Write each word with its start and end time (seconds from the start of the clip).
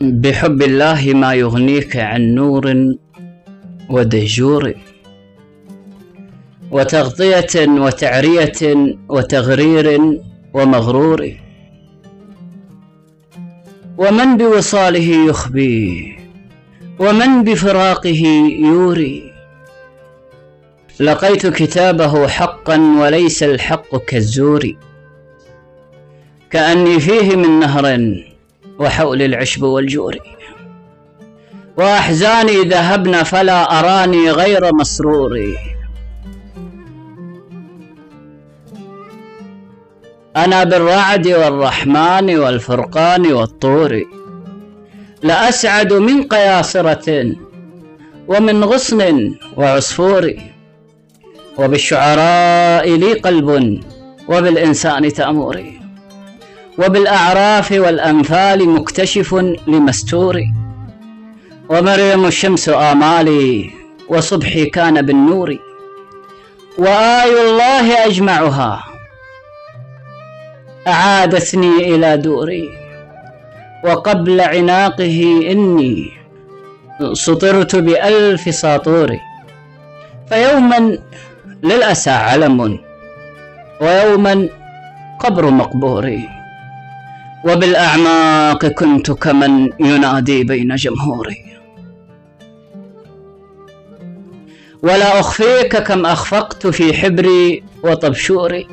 بحب 0.00 0.62
الله 0.62 1.12
ما 1.14 1.34
يغنيك 1.34 1.96
عن 1.96 2.34
نور 2.34 2.94
ودجور 3.90 4.74
وتغطية 6.70 7.54
وتعرية 7.68 8.96
وتغرير 9.08 10.18
ومغرور. 10.54 11.30
ومن 13.98 14.36
بوصاله 14.36 15.28
يخبي 15.28 16.17
ومن 16.98 17.44
بفراقه 17.44 18.22
يوري. 18.60 19.32
لقيت 21.00 21.46
كتابه 21.46 22.28
حقا 22.28 22.76
وليس 23.00 23.42
الحق 23.42 23.96
كالزور. 23.96 24.72
كأني 26.50 27.00
فيه 27.00 27.36
من 27.36 27.58
نهر 27.60 28.14
وحول 28.78 29.22
العشب 29.22 29.62
والجور. 29.62 30.16
وأحزاني 31.76 32.62
ذهبن 32.62 33.22
فلا 33.22 33.78
أراني 33.78 34.30
غير 34.30 34.74
مسرور. 34.74 35.38
أنا 40.36 40.64
بالرعد 40.64 41.26
والرحمن 41.28 42.38
والفرقان 42.38 43.32
والطور. 43.32 44.17
لأسعد 45.22 45.92
من 45.92 46.22
قياصرة 46.22 47.32
ومن 48.28 48.64
غصن 48.64 49.34
وعصفور 49.56 50.32
وبالشعراء 51.58 52.88
لي 52.96 53.12
قلب 53.12 53.80
وبالإنسان 54.28 55.12
تأموري 55.12 55.80
وبالأعراف 56.78 57.72
والأنفال 57.72 58.68
مكتشف 58.68 59.34
لمستور 59.66 60.40
ومريم 61.68 62.26
الشمس 62.26 62.68
آمالي 62.68 63.70
وصبحي 64.08 64.66
كان 64.66 65.02
بالنور 65.02 65.56
وآي 66.78 67.50
الله 67.50 68.06
أجمعها 68.06 68.84
أعادتني 70.86 71.94
إلى 71.94 72.16
دوري 72.16 72.87
وقبل 73.84 74.40
عناقه 74.40 75.40
إني 75.50 76.10
سطرت 77.12 77.76
بألف 77.76 78.54
ساطور. 78.54 79.16
فيوما 80.28 80.98
للأسى 81.62 82.10
علم 82.10 82.78
ويوما 83.80 84.48
قبر 85.20 85.50
مقبوري 85.50 86.28
وبالأعماق 87.44 88.66
كنت 88.66 89.10
كمن 89.10 89.70
ينادي 89.80 90.44
بين 90.44 90.74
جمهوري 90.74 91.44
ولا 94.82 95.20
أخفيك 95.20 95.76
كم 95.76 96.06
أخفقت 96.06 96.66
في 96.66 96.94
حبري 96.94 97.64
وطبشوري 97.84 98.68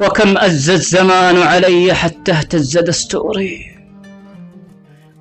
وكم 0.00 0.38
أز 0.38 0.70
الزمان 0.70 1.36
علي 1.36 1.94
حتى 1.94 2.32
اهتز 2.32 2.78
دستوري. 2.78 3.77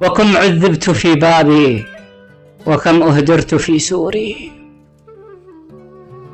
وكم 0.01 0.37
عذبت 0.37 0.89
في 0.89 1.15
بابي 1.15 1.85
وكم 2.65 3.03
أهدرت 3.03 3.55
في 3.55 3.79
سوري. 3.79 4.51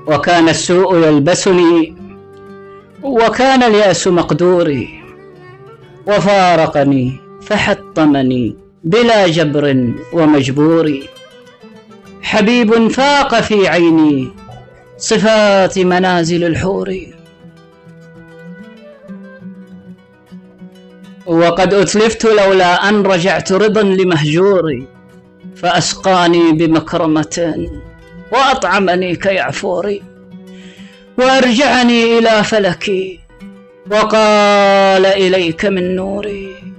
وكان 0.07 0.49
السوء 0.49 0.97
يلبسني 0.97 1.95
وكان 3.03 3.63
اليأس 3.63 4.07
مقدوري. 4.07 5.03
وفارقني 6.07 7.17
فحطمني 7.41 8.55
بلا 8.83 9.27
جبر 9.27 9.93
ومجبور. 10.13 10.99
حبيب 12.21 12.87
فاق 12.87 13.41
في 13.41 13.67
عيني 13.67 14.31
صفات 14.97 15.79
منازل 15.79 16.43
الحور. 16.43 16.95
وقد 21.25 21.73
أتلفت 21.73 22.25
لولا 22.25 22.89
أن 22.89 23.03
رجعت 23.03 23.51
رضا 23.51 23.81
لمهجوري 23.81 24.87
فأسقاني 25.55 26.51
بمكرمة 26.51 27.67
وأطعمني 28.31 29.15
كيعفوري 29.15 30.03
وأرجعني 31.17 32.17
إلى 32.17 32.43
فلكي 32.43 33.19
وقال 33.91 35.05
إليك 35.05 35.65
من 35.65 35.95
نوري. 35.95 36.72